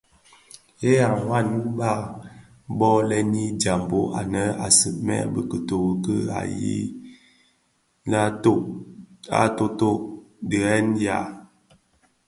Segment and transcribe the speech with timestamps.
[0.79, 1.99] Hei dhi wanne ubaa
[2.77, 10.05] bō: lènni, jambhog anèn a sigmèn bi kituri bisulè ǎyi tokkèn tokkèn
[10.49, 11.17] dhidenèn dya.